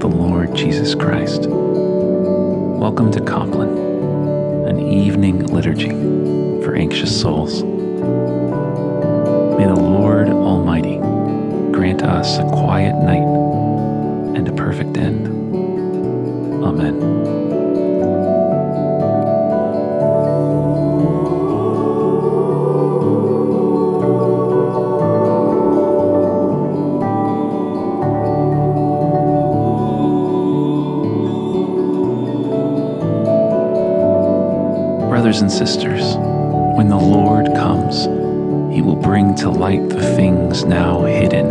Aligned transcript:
the 0.00 0.08
Lord 0.08 0.54
Jesus 0.54 0.94
Christ. 0.94 1.46
Welcome 1.46 3.12
to 3.12 3.20
Compline, 3.20 3.76
an 4.66 4.80
evening 4.80 5.44
liturgy 5.48 5.90
for 6.64 6.74
anxious 6.74 7.20
souls. 7.20 7.62
May 7.62 9.66
the 9.66 9.74
Lord 9.74 10.28
Almighty 10.28 10.96
grant 11.70 12.02
us 12.02 12.38
a 12.38 12.44
quiet 12.44 12.94
night 13.04 14.38
and 14.38 14.48
a 14.48 14.52
perfect 14.52 14.96
end. 14.96 15.26
Amen. 16.64 17.49
Brothers 35.40 35.58
and 35.58 35.68
sisters, 35.68 36.16
when 36.76 36.88
the 36.88 36.98
Lord 36.98 37.46
comes, 37.54 38.04
he 38.74 38.82
will 38.82 38.96
bring 38.96 39.34
to 39.36 39.48
light 39.48 39.88
the 39.88 40.14
things 40.14 40.66
now 40.66 41.04
hidden 41.04 41.46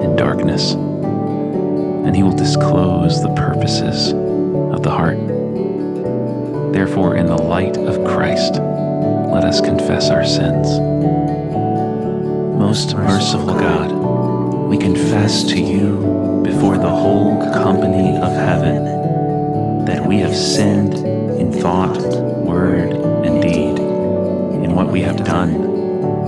in 0.00 0.14
darkness, 0.14 0.74
and 0.74 2.14
he 2.14 2.22
will 2.22 2.36
disclose 2.36 3.20
the 3.20 3.34
purposes 3.34 4.12
of 4.12 4.84
the 4.84 4.90
heart. 4.90 5.18
Therefore, 6.72 7.16
in 7.16 7.26
the 7.26 7.42
light 7.42 7.76
of 7.78 8.04
Christ, 8.04 8.60
let 9.32 9.42
us 9.42 9.60
confess 9.60 10.08
our 10.08 10.24
sins. 10.24 10.78
Most 12.56 12.94
merciful 12.94 13.54
God, 13.58 13.90
we 14.68 14.78
confess 14.78 15.42
to 15.50 15.60
you 15.60 16.42
before 16.44 16.78
the 16.78 16.88
whole 16.88 17.42
company 17.52 18.16
of 18.18 18.32
heaven 18.34 18.84
that 19.86 20.06
we 20.06 20.18
have 20.18 20.36
sinned 20.36 20.94
in 20.94 21.52
thought, 21.52 21.98
word, 22.46 23.01
we 24.92 25.00
have 25.00 25.24
done, 25.24 25.54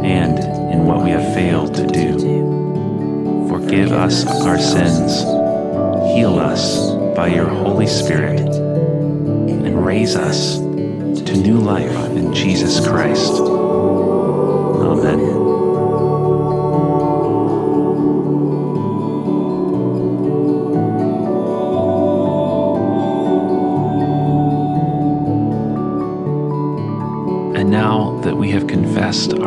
and 0.02 0.38
in 0.72 0.86
what 0.86 1.04
we 1.04 1.10
have 1.10 1.34
failed 1.34 1.74
to 1.74 1.86
do. 1.86 3.46
Forgive 3.46 3.92
us 3.92 4.24
our 4.26 4.58
sins, 4.58 5.20
heal 6.14 6.38
us 6.38 6.90
by 7.14 7.28
your 7.28 7.46
Holy 7.46 7.86
Spirit, 7.86 8.40
and 8.40 9.84
raise 9.84 10.16
us 10.16 10.56
to 10.56 11.36
new 11.36 11.58
life 11.58 11.94
in 12.16 12.32
Jesus 12.32 12.80
Christ. 12.88 13.63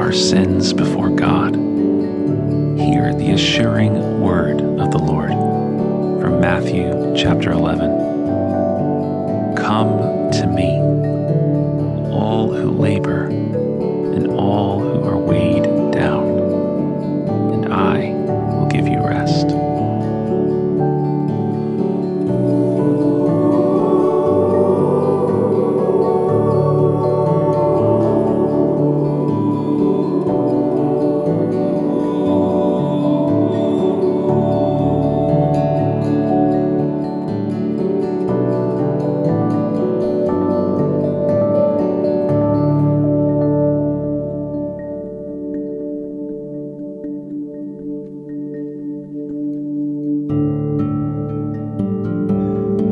Our 0.07 0.13
sins 0.13 0.71
before 0.71 1.09
God, 1.09 1.53
hear 2.79 3.13
the 3.13 3.31
assuring 3.33 4.21
word 4.21 4.61
of 4.61 4.91
the 4.91 4.97
Lord 4.97 5.33
from 6.21 6.39
Matthew 6.39 7.13
chapter 7.13 7.51
11. 7.51 9.57
Come 9.57 9.96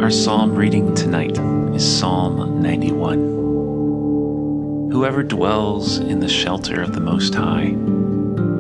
Our 0.01 0.11
psalm 0.11 0.55
reading 0.55 0.93
tonight 0.93 1.37
is 1.73 1.99
Psalm 1.99 2.61
91. 2.61 4.91
Whoever 4.91 5.23
dwells 5.23 5.97
in 5.97 6.19
the 6.19 6.27
shelter 6.27 6.81
of 6.81 6.93
the 6.93 6.99
Most 6.99 7.33
High 7.33 7.73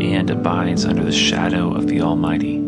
and 0.01 0.29
abides 0.29 0.85
under 0.85 1.03
the 1.03 1.11
shadow 1.11 1.73
of 1.73 1.87
the 1.87 2.01
Almighty 2.01 2.63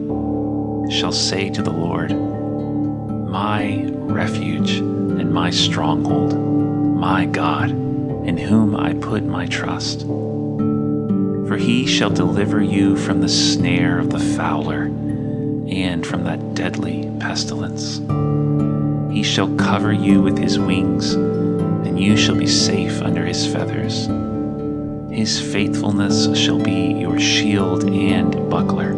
shall 0.92 1.14
say 1.14 1.50
to 1.50 1.64
the 1.64 1.72
Lord, 1.72 2.12
My 2.12 3.86
refuge 3.90 4.74
and 4.74 5.34
my 5.34 5.50
stronghold, 5.50 6.38
my 6.38 7.26
God, 7.26 7.72
in 7.72 8.38
whom 8.38 8.76
I 8.76 8.94
put 8.94 9.24
my 9.24 9.48
trust. 9.48 10.02
For 10.02 11.58
he 11.58 11.88
shall 11.88 12.10
deliver 12.10 12.62
you 12.62 12.98
from 12.98 13.22
the 13.22 13.30
snare 13.30 13.98
of 13.98 14.10
the 14.10 14.20
fowler 14.20 14.92
and 15.70 16.06
from 16.06 16.24
that 16.24 16.54
deadly 16.54 17.12
pestilence. 17.20 18.00
He 19.14 19.24
shall 19.24 19.54
cover 19.56 19.92
you 19.92 20.22
with 20.22 20.38
his 20.38 20.60
wings, 20.60 21.14
and 21.14 22.00
you 22.00 22.16
shall 22.16 22.36
be 22.36 22.48
safe 22.48 23.02
under 23.02 23.26
his 23.26 23.48
feathers. 23.48 24.08
His 25.12 25.42
faithfulness 25.42 26.38
shall 26.38 26.60
be 26.60 26.94
your 26.94 27.20
shield 27.20 27.90
and 27.90 28.50
buckler. 28.50 28.92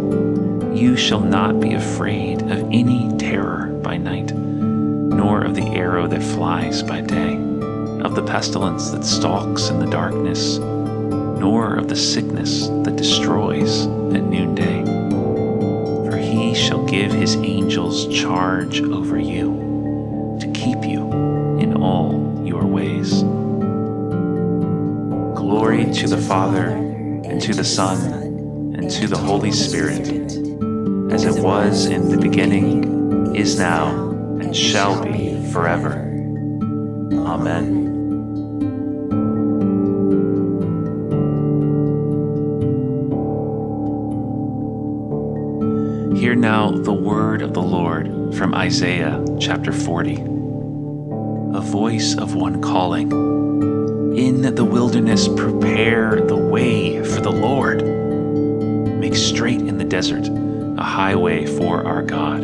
You 0.74 0.98
shall 0.98 1.22
not 1.22 1.60
be 1.60 1.74
afraid 1.74 2.42
of 2.42 2.64
any 2.72 3.10
terror 3.18 3.68
by 3.82 3.98
night, 3.98 4.34
nor 4.34 5.44
of 5.44 5.56
the 5.56 5.68
arrow 5.68 6.08
that 6.08 6.22
flies 6.22 6.84
by 6.84 7.02
day, 7.02 7.36
of 8.04 8.16
the 8.16 8.26
pestilence 8.26 8.90
that 8.92 9.06
stalks 9.06 9.70
in 9.70 9.80
the 9.80 9.90
darkness, 9.90 10.58
nor 10.58 11.76
of 11.76 11.88
the 11.88 11.96
sickness 11.96 12.68
that 12.68 12.96
destroys 12.98 13.86
at 13.86 14.24
noonday. 14.24 15.09
Shall 16.60 16.86
give 16.86 17.12
his 17.12 17.36
angels 17.38 18.08
charge 18.08 18.82
over 18.82 19.18
you 19.18 20.38
to 20.40 20.52
keep 20.52 20.84
you 20.84 21.10
in 21.58 21.82
all 21.82 22.44
your 22.46 22.66
ways. 22.66 23.24
Glory 25.40 25.92
to 25.94 26.08
the 26.08 26.22
Father, 26.28 26.68
and 26.68 27.42
to 27.42 27.54
the 27.54 27.64
Son, 27.64 28.76
and 28.78 28.92
to 28.92 29.08
the 29.08 29.18
Holy 29.18 29.52
Spirit, 29.52 30.10
as 31.12 31.24
it 31.24 31.42
was 31.42 31.86
in 31.88 32.10
the 32.10 32.18
beginning, 32.18 33.36
is 33.36 33.58
now, 33.58 34.10
and 34.40 34.56
shall 34.56 35.02
be 35.04 35.42
forever. 35.52 35.94
Amen. 37.26 37.89
Hear 46.20 46.36
now 46.36 46.72
the 46.72 46.92
word 46.92 47.42
of 47.42 47.54
the 47.54 47.62
Lord 47.62 48.36
from 48.36 48.54
Isaiah 48.54 49.24
chapter 49.40 49.72
40. 49.72 50.16
A 50.16 51.62
voice 51.62 52.18
of 52.18 52.36
one 52.36 52.62
calling, 52.62 53.10
In 54.18 54.54
the 54.54 54.66
wilderness, 54.66 55.30
prepare 55.30 56.20
the 56.20 56.36
way 56.36 57.02
for 57.06 57.22
the 57.22 57.32
Lord. 57.32 57.86
Make 59.00 59.16
straight 59.16 59.62
in 59.62 59.78
the 59.78 59.86
desert 59.86 60.28
a 60.28 60.84
highway 60.84 61.46
for 61.46 61.86
our 61.88 62.04
God. 62.04 62.44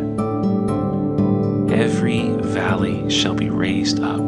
Every 1.70 2.30
valley 2.30 3.10
shall 3.10 3.34
be 3.34 3.50
raised 3.50 4.00
up, 4.00 4.22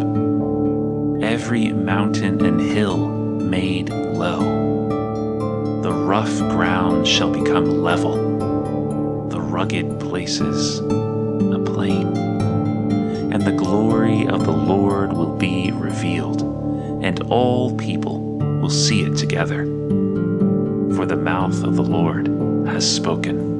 every 1.22 1.72
mountain 1.72 2.44
and 2.44 2.60
hill 2.60 2.98
made 3.08 3.88
low. 3.88 5.80
The 5.80 5.94
rough 5.94 6.36
ground 6.50 7.08
shall 7.08 7.30
become 7.30 7.80
level 7.80 8.28
rugged 9.58 9.98
places 9.98 10.78
a 10.78 11.58
plain. 11.58 12.16
And 13.32 13.42
the 13.42 13.50
glory 13.50 14.24
of 14.28 14.44
the 14.44 14.52
Lord 14.52 15.12
will 15.12 15.36
be 15.36 15.72
revealed, 15.72 16.42
and 17.02 17.20
all 17.22 17.74
people 17.74 18.38
will 18.60 18.70
see 18.70 19.02
it 19.02 19.16
together. 19.16 19.64
For 20.94 21.06
the 21.06 21.16
mouth 21.16 21.64
of 21.64 21.74
the 21.74 21.82
Lord 21.82 22.28
has 22.68 22.88
spoken. 22.88 23.57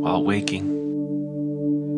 While 0.00 0.24
waking, 0.24 0.66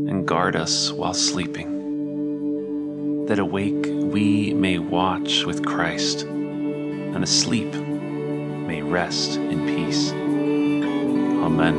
and 0.09 0.27
guard 0.27 0.57
us 0.57 0.91
while 0.91 1.15
sleeping, 1.15 3.27
that 3.27 3.39
awake 3.39 3.87
we 3.87 4.53
may 4.55 4.79
watch 4.79 5.45
with 5.45 5.65
Christ, 5.65 6.23
and 6.23 7.23
asleep 7.23 7.73
may 7.73 8.83
rest 8.83 9.37
in 9.37 9.65
peace. 9.67 10.11
Amen. 10.11 11.77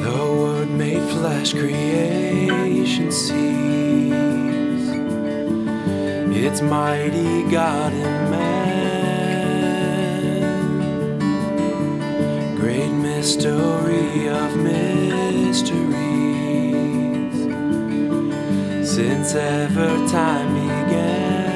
The 0.00 0.36
word 0.40 0.70
made 0.70 1.02
flesh 1.10 1.52
creation 1.52 3.12
sees 3.12 3.93
its 6.46 6.60
mighty 6.60 7.42
God 7.50 7.92
in 7.94 8.30
man. 8.30 8.74
Great 12.54 12.90
mystery 12.90 14.28
of 14.28 14.54
mysteries, 14.54 15.74
since 18.86 19.34
ever 19.34 19.88
time 20.08 20.52
began, 20.52 21.54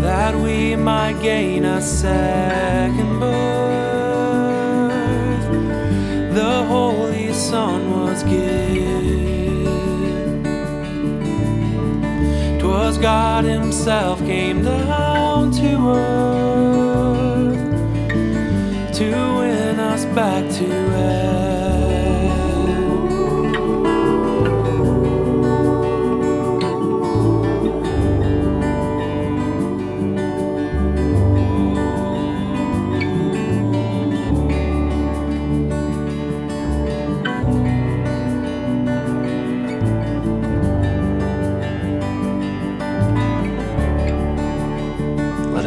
that 0.00 0.34
we 0.34 0.74
might 0.74 1.20
gain 1.20 1.66
a 1.66 1.82
second 1.82 3.20
birth 3.20 3.60
the 6.34 6.64
Holy 6.64 7.30
Son 7.34 7.90
was 7.90 8.22
given. 8.22 9.19
Twas 12.90 12.98
God 12.98 13.44
Himself 13.44 14.18
came 14.26 14.64
down 14.64 15.09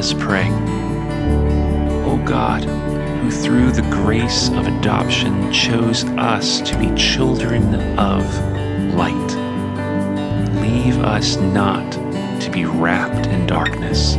us 0.04 0.14
pray. 0.14 0.50
O 2.04 2.22
God, 2.26 2.66
who 2.66 3.32
through 3.32 3.72
the 3.72 3.90
grace 4.04 4.50
of 4.50 4.68
adoption 4.68 5.50
chose 5.54 6.04
us 6.18 6.60
to 6.60 6.78
be 6.78 6.94
children 6.96 7.74
of 7.98 8.26
light, 8.96 9.32
leave 10.62 11.00
us 11.00 11.38
not 11.38 11.90
to 12.42 12.50
be 12.52 12.66
wrapped 12.66 13.28
in 13.28 13.48
darkness, 13.48 14.18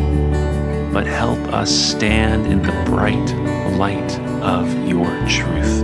but 0.90 1.06
help 1.06 1.38
us 1.52 1.70
stand 1.70 2.46
in 2.46 2.62
the 2.62 2.72
bright 2.86 3.31
light 3.76 4.19
of 4.40 4.88
your 4.88 5.10
truth. 5.28 5.81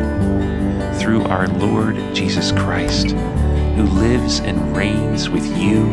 Through 0.99 1.25
our 1.25 1.47
Lord 1.47 1.97
Jesus 2.15 2.53
Christ, 2.53 3.09
who 3.11 3.83
lives 3.83 4.41
and 4.41 4.75
reigns 4.75 5.29
with 5.29 5.45
you 5.59 5.85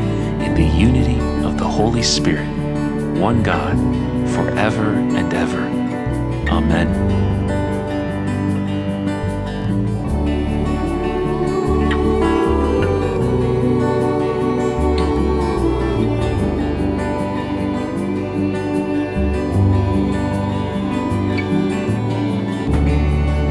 in 0.45 0.53
the 0.53 0.63
unity 0.63 1.19
of 1.45 1.57
the 1.57 1.67
Holy 1.67 2.03
Spirit 2.03 2.56
one 3.19 3.41
God, 3.41 3.75
forever 4.29 4.93
and 4.93 5.33
ever. 5.33 5.63
Amen. 6.49 6.87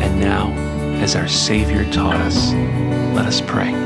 And 0.00 0.20
now, 0.20 0.52
as 1.02 1.16
our 1.16 1.26
Savior 1.28 1.84
taught 1.92 2.16
us, 2.16 2.52
let 3.14 3.26
us 3.26 3.40
pray. 3.40 3.85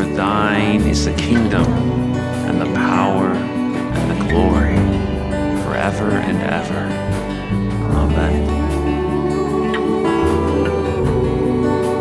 For 0.00 0.06
thine 0.06 0.80
is 0.88 1.04
the 1.04 1.12
kingdom, 1.12 1.66
and 2.48 2.58
the 2.58 2.72
power, 2.74 3.26
and 3.26 4.10
the 4.10 4.32
glory, 4.32 4.78
forever 5.62 6.12
and 6.12 6.40
ever. 6.40 6.84
Amen. 7.98 8.48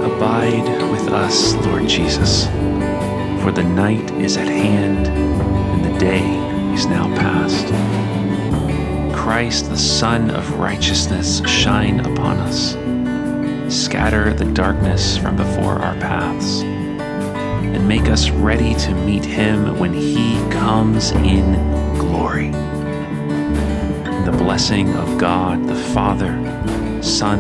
Abide 0.06 0.89
with 0.89 1.10
us, 1.10 1.56
Lord 1.56 1.89
Jesus, 1.89 2.46
for 3.44 3.51
the 3.51 3.63
night 3.63 4.10
is 4.12 4.38
at 4.38 4.48
hand, 4.48 5.08
and 5.08 5.84
the 5.84 6.00
day 6.00 6.24
is 6.74 6.86
now 6.86 7.13
past. 7.18 7.65
Christ, 9.13 9.70
the 9.70 9.77
Sun 9.77 10.32
of 10.32 10.58
righteousness, 10.58 11.41
shine 11.46 12.00
upon 12.00 12.38
us. 12.38 12.77
Scatter 13.68 14.34
the 14.34 14.50
darkness 14.53 15.18
from 15.18 15.36
before 15.36 15.79
our 15.79 15.96
paths 15.96 16.63
and 17.74 17.88
make 17.88 18.08
us 18.10 18.30
ready 18.30 18.74
to 18.76 18.94
meet 18.94 19.24
him 19.24 19.78
when 19.80 19.94
he 19.94 20.38
comes 20.50 21.12
in 21.12 21.54
glory. 21.98 22.50
the 24.26 24.36
blessing 24.38 24.94
of 24.96 25.18
God, 25.18 25.68
the 25.68 25.76
Father, 25.94 26.32
Son, 27.02 27.40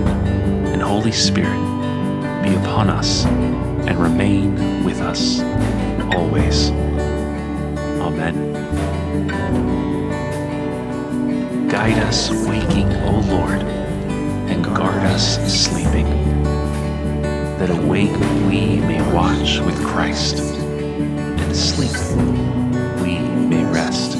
and 0.67 0.81
Holy 0.81 1.11
Spirit 1.11 1.59
be 2.43 2.55
upon 2.55 2.89
us 2.89 3.25
and 3.25 3.99
remain 3.99 4.83
with 4.83 5.01
us 5.01 5.41
always. 6.15 6.69
Amen. 7.99 8.35
Guide 11.67 11.99
us 12.03 12.29
waking, 12.47 12.91
O 13.03 13.19
Lord, 13.27 13.61
and 14.51 14.63
guard 14.63 15.03
us 15.05 15.37
sleeping 15.51 16.07
that 17.69 17.83
awake 17.83 18.11
we 18.49 18.79
may 18.79 19.01
watch 19.13 19.59
with 19.59 19.77
Christ, 19.85 20.39
and 20.39 21.55
sleep 21.55 21.91
we 23.01 23.19
may 23.19 23.63
rest. 23.65 24.18